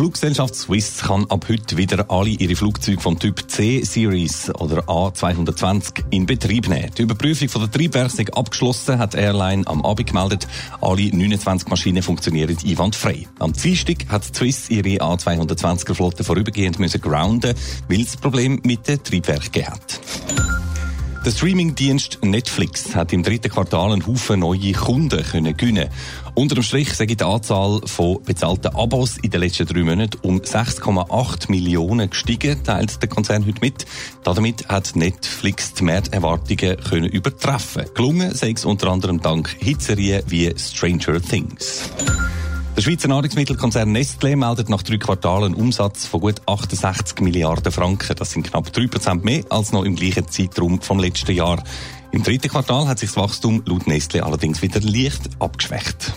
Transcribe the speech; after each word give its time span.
Fluggesellschaft 0.00 0.54
Swiss 0.54 1.02
kann 1.02 1.26
ab 1.26 1.44
heute 1.50 1.76
wieder 1.76 2.10
alle 2.10 2.30
ihre 2.30 2.56
Flugzeuge 2.56 3.02
vom 3.02 3.18
Typ 3.18 3.50
C-Series 3.50 4.50
oder 4.54 4.84
A220 4.84 6.04
in 6.08 6.24
Betrieb 6.24 6.70
nehmen. 6.70 6.90
Die 6.96 7.02
Überprüfung 7.02 7.50
von 7.50 7.60
der 7.60 7.70
Triebwerke 7.70 8.22
ist 8.22 8.34
abgeschlossen, 8.34 8.98
hat 8.98 9.12
die 9.12 9.18
Airline 9.18 9.66
am 9.66 9.84
Abend 9.84 10.06
gemeldet. 10.06 10.48
Alle 10.80 11.14
29 11.14 11.68
Maschinen 11.68 12.02
funktionieren 12.02 12.56
einwandfrei. 12.66 13.26
Am 13.40 13.52
Dienstag 13.52 14.08
hat 14.08 14.24
Swiss 14.34 14.70
ihre 14.70 15.02
A220er-Flotte 15.02 16.24
vorübergehend 16.24 16.78
müssen 16.78 17.02
grounden, 17.02 17.54
weil 17.88 18.00
es 18.00 18.16
Problem 18.16 18.58
mit 18.64 18.88
den 18.88 19.02
Triebwerken 19.04 19.66
hat. 19.66 20.00
Der 21.22 21.32
Streamingdienst 21.32 22.20
Netflix 22.22 22.94
hat 22.94 23.12
im 23.12 23.22
dritten 23.22 23.50
Quartal 23.50 23.92
einen 23.92 24.06
Haufen 24.06 24.40
neue 24.40 24.72
Kunden 24.72 25.22
können 25.22 25.54
gewinnen. 25.54 25.90
Unter 26.34 26.54
dem 26.54 26.64
Strich 26.64 26.94
sage 26.94 27.14
die 27.14 27.22
Anzahl 27.24 27.82
von 27.84 28.22
bezahlten 28.22 28.74
Abos 28.74 29.18
in 29.18 29.28
den 29.28 29.42
letzten 29.42 29.66
drei 29.66 29.82
Monaten 29.82 30.18
um 30.22 30.38
6,8 30.38 31.50
Millionen 31.50 32.08
gestiegen, 32.08 32.64
teilt 32.64 33.02
der 33.02 33.10
Konzern 33.10 33.44
heute 33.46 33.60
mit. 33.60 33.84
Damit 34.24 34.66
hat 34.68 34.96
Netflix 34.96 35.74
die 35.74 35.84
Markterwartungen 35.84 36.78
können 36.78 37.10
übertreffen. 37.10 37.84
Gelungen 37.94 38.34
sei 38.34 38.52
es 38.52 38.64
unter 38.64 38.88
anderem 38.88 39.20
dank 39.20 39.54
Hitserien 39.60 40.22
wie 40.26 40.54
Stranger 40.56 41.20
Things. 41.20 41.90
Der 42.80 42.84
Schweizer 42.84 43.08
Nahrungsmittelkonzern 43.08 43.94
Nestlé 43.94 44.36
meldet 44.36 44.70
nach 44.70 44.82
drei 44.82 44.96
Quartalen 44.96 45.52
Umsatz 45.52 46.06
von 46.06 46.22
gut 46.22 46.40
68 46.46 47.20
Milliarden 47.20 47.70
Franken. 47.70 48.16
Das 48.16 48.30
sind 48.30 48.46
knapp 48.46 48.68
3% 48.68 49.22
mehr 49.22 49.44
als 49.50 49.72
noch 49.72 49.84
im 49.84 49.96
gleichen 49.96 50.26
Zeitraum 50.28 50.80
vom 50.80 50.98
letzten 50.98 51.32
Jahr. 51.32 51.62
Im 52.10 52.22
dritten 52.22 52.48
Quartal 52.48 52.88
hat 52.88 52.98
sich 52.98 53.10
das 53.10 53.18
Wachstum 53.18 53.62
laut 53.66 53.82
Nestlé 53.82 54.22
allerdings 54.22 54.62
wieder 54.62 54.80
leicht 54.80 55.28
abgeschwächt. 55.40 56.10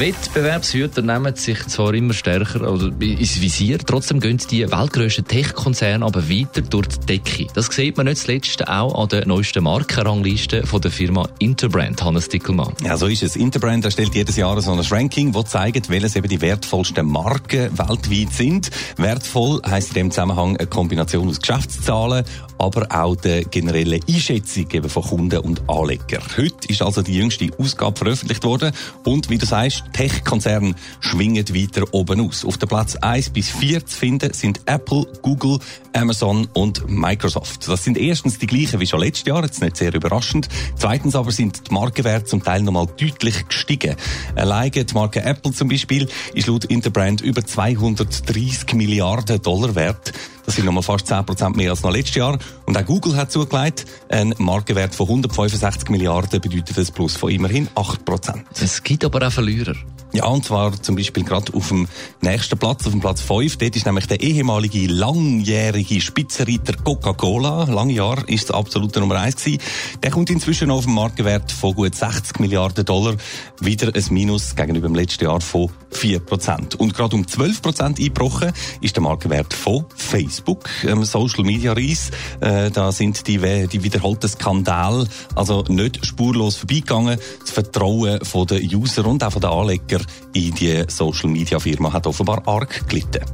Wettbewerbshüter 0.00 1.02
nehmen 1.02 1.36
sich 1.36 1.66
zwar 1.66 1.92
immer 1.92 2.14
stärker 2.14 2.72
oder 2.72 2.90
ins 3.00 3.38
Visier, 3.38 3.76
trotzdem 3.76 4.18
gehen 4.18 4.38
die 4.50 4.62
weltgrößten 4.62 5.26
Tech-Konzerne 5.26 6.02
aber 6.02 6.26
weiter 6.30 6.62
durch 6.62 6.86
die 6.86 7.18
Decke. 7.18 7.48
Das 7.52 7.66
sieht 7.66 7.98
man 7.98 8.06
nicht 8.06 8.16
zuletzt 8.22 8.66
auch 8.66 8.94
an 8.94 9.10
der 9.10 9.26
neuesten 9.26 9.62
Markenrangliste 9.62 10.66
von 10.66 10.80
der 10.80 10.90
Firma 10.90 11.28
Interbrand, 11.38 12.02
Hannes 12.02 12.30
Dickelmann. 12.30 12.72
Ja, 12.82 12.96
so 12.96 13.08
ist 13.08 13.22
es. 13.22 13.36
Interbrand 13.36 13.84
erstellt 13.84 14.14
jedes 14.14 14.36
Jahr 14.36 14.58
so 14.62 14.72
ein 14.72 14.80
Ranking, 14.80 15.32
das 15.32 15.50
zeigt, 15.50 15.90
welches 15.90 16.16
eben 16.16 16.28
die 16.28 16.40
wertvollsten 16.40 17.06
Marken 17.06 17.68
weltweit 17.76 18.32
sind. 18.32 18.70
Wertvoll 18.96 19.60
heisst 19.68 19.88
in 19.88 19.94
dem 19.96 20.10
Zusammenhang 20.10 20.56
eine 20.56 20.66
Kombination 20.66 21.28
aus 21.28 21.40
Geschäftszahlen, 21.40 22.24
aber 22.56 22.86
auch 22.88 23.16
der 23.16 23.44
generellen 23.44 24.00
Einschätzung 24.08 24.66
eben 24.72 24.88
von 24.88 25.02
Kunden 25.02 25.40
und 25.40 25.68
Anlegern. 25.68 26.22
Heute 26.38 26.68
ist 26.68 26.80
also 26.80 27.02
die 27.02 27.16
jüngste 27.18 27.50
Ausgabe 27.58 27.98
veröffentlicht 27.98 28.44
worden 28.44 28.72
und 29.04 29.28
wie 29.28 29.36
du 29.36 29.44
sagst, 29.44 29.84
Tech-Konzerne 29.92 30.74
schwingen 31.00 31.48
weiter 31.48 31.84
oben 31.92 32.28
aus. 32.28 32.44
Auf 32.44 32.58
der 32.58 32.66
Platz 32.66 32.96
1 32.96 33.30
bis 33.30 33.50
4 33.50 33.86
zu 33.86 33.96
finden 33.96 34.32
sind 34.32 34.60
Apple, 34.66 35.06
Google, 35.22 35.58
Amazon 35.92 36.48
und 36.54 36.88
Microsoft. 36.88 37.68
Das 37.68 37.84
sind 37.84 37.98
erstens 37.98 38.38
die 38.38 38.46
gleichen 38.46 38.80
wie 38.80 38.86
schon 38.86 39.00
letztes 39.00 39.26
Jahr, 39.26 39.42
jetzt 39.42 39.62
nicht 39.62 39.76
sehr 39.76 39.94
überraschend. 39.94 40.48
Zweitens 40.76 41.14
aber 41.14 41.32
sind 41.32 41.68
die 41.68 41.74
Markenwerte 41.74 42.26
zum 42.26 42.42
Teil 42.42 42.62
nochmal 42.62 42.86
deutlich 42.86 43.46
gestiegen. 43.48 43.96
Alleine 44.34 44.70
die 44.70 44.94
Marke 44.94 45.22
Apple 45.22 45.52
zum 45.52 45.68
Beispiel 45.68 46.08
ist 46.34 46.48
laut 46.48 46.64
Interbrand 46.66 47.20
über 47.20 47.44
230 47.44 48.74
Milliarden 48.74 49.42
Dollar 49.42 49.74
wert. 49.74 50.12
Das 50.50 50.56
sind 50.56 50.64
nochmal 50.64 50.82
fast 50.82 51.06
10% 51.12 51.54
mehr 51.56 51.70
als 51.70 51.84
noch 51.84 51.92
letztes 51.92 52.16
Jahr. 52.16 52.36
Und 52.66 52.76
auch 52.76 52.84
Google 52.84 53.14
hat 53.14 53.30
zugelegt, 53.30 53.84
ein 54.08 54.34
Markenwert 54.38 54.96
von 54.96 55.06
165 55.06 55.90
Milliarden 55.90 56.40
bedeutet 56.40 56.76
ein 56.76 56.92
Plus 56.92 57.16
von 57.16 57.30
immerhin 57.30 57.68
8%. 57.76 58.42
Es 58.60 58.82
gibt 58.82 59.04
aber 59.04 59.24
auch 59.28 59.30
Verlierer. 59.30 59.76
Ja, 60.12 60.26
und 60.26 60.44
zwar 60.44 60.72
zum 60.82 60.96
Beispiel 60.96 61.22
gerade 61.22 61.54
auf 61.54 61.68
dem 61.68 61.86
nächsten 62.20 62.58
Platz, 62.58 62.84
auf 62.84 62.92
dem 62.92 63.00
Platz 63.00 63.20
5. 63.20 63.58
Dort 63.58 63.76
ist 63.76 63.86
nämlich 63.86 64.08
der 64.08 64.20
ehemalige 64.20 64.88
langjährige 64.88 66.00
Spitzenreiter 66.00 66.74
Coca-Cola. 66.82 67.64
Lange 67.64 67.92
Jahre 67.92 68.24
ist 68.26 68.44
es 68.44 68.50
absolute 68.50 68.98
Nummer 68.98 69.20
1 69.20 69.36
gewesen. 69.36 69.62
Der 70.02 70.10
kommt 70.10 70.30
inzwischen 70.30 70.72
auf 70.72 70.86
einen 70.86 70.96
Markenwert 70.96 71.52
von 71.52 71.74
gut 71.74 71.94
60 71.94 72.40
Milliarden 72.40 72.84
Dollar. 72.84 73.14
Wieder 73.60 73.94
ein 73.94 74.04
Minus 74.10 74.56
gegenüber 74.56 74.88
dem 74.88 74.96
letzten 74.96 75.24
Jahr 75.24 75.40
von 75.40 75.70
4%. 75.92 76.76
Und 76.76 76.92
gerade 76.92 77.14
um 77.14 77.22
12% 77.22 77.80
eingebrochen 77.80 78.52
ist 78.80 78.96
der 78.96 79.04
Markenwert 79.04 79.54
von 79.54 79.84
Facebook. 79.94 80.68
Ähm, 80.84 81.04
Social 81.04 81.44
Media 81.44 81.72
Reis. 81.72 82.10
Äh, 82.40 82.72
da 82.72 82.90
sind 82.90 83.28
die, 83.28 83.38
die 83.38 83.84
wiederholten 83.84 84.28
Skandale 84.28 85.06
also 85.36 85.62
nicht 85.68 86.04
spurlos 86.04 86.56
vorbeigegangen. 86.56 87.20
Das 87.40 87.50
Vertrauen 87.50 88.24
von 88.24 88.48
den 88.48 88.74
User 88.74 89.06
und 89.06 89.22
auch 89.22 89.30
von 89.30 89.40
den 89.40 89.50
Anlegern 89.50 89.99
in 90.32 90.54
die 90.54 90.84
Social 90.88 91.30
Media 91.30 91.58
Firma 91.58 91.92
hat 91.92 92.06
offenbar 92.06 92.42
arg 92.46 92.88
gelitten. 92.88 93.24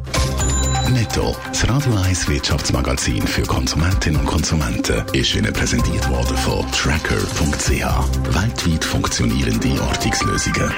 Netto, 0.93 1.35
das 1.49 1.69
Radio 1.69 1.95
1 1.97 2.29
Wirtschaftsmagazin 2.29 3.27
für 3.27 3.43
Konsumentinnen 3.43 4.21
und 4.21 4.27
Konsumenten, 4.27 5.03
ist 5.13 5.35
Ihnen 5.35 5.53
präsentiert 5.53 6.09
worden 6.09 6.37
von 6.37 6.65
Tracker.ch. 6.71 7.71
Weltweit 8.35 8.85
funktionierende 8.85 9.83
Ortungslösungen. 9.83 10.73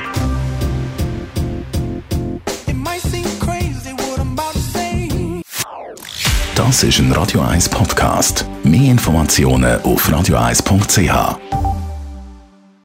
Das 6.55 6.83
ist 6.83 6.99
ein 6.99 7.13
Radio 7.13 7.41
1 7.43 7.69
Podcast. 7.69 8.45
Mehr 8.65 8.91
Informationen 8.91 9.81
auf 9.83 10.09
radio1.ch. 10.09 11.68